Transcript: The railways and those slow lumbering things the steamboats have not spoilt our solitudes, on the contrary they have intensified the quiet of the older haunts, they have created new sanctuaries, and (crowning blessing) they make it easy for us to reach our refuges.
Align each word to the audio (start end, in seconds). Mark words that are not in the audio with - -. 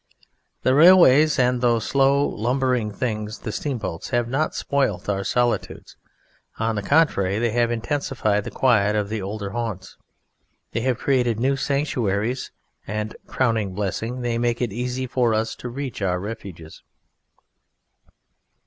The 0.63 0.73
railways 0.73 1.37
and 1.37 1.61
those 1.61 1.85
slow 1.85 2.27
lumbering 2.27 2.91
things 2.91 3.37
the 3.37 3.51
steamboats 3.51 4.09
have 4.09 4.27
not 4.27 4.55
spoilt 4.55 5.07
our 5.07 5.23
solitudes, 5.23 5.95
on 6.57 6.73
the 6.73 6.81
contrary 6.81 7.37
they 7.37 7.51
have 7.51 7.69
intensified 7.69 8.43
the 8.43 8.49
quiet 8.49 8.95
of 8.95 9.09
the 9.09 9.21
older 9.21 9.51
haunts, 9.51 9.97
they 10.71 10.81
have 10.81 10.97
created 10.97 11.39
new 11.39 11.55
sanctuaries, 11.55 12.49
and 12.87 13.15
(crowning 13.27 13.75
blessing) 13.75 14.21
they 14.21 14.39
make 14.39 14.59
it 14.59 14.73
easy 14.73 15.05
for 15.05 15.35
us 15.35 15.53
to 15.57 15.69
reach 15.69 16.01
our 16.01 16.19
refuges. 16.19 16.81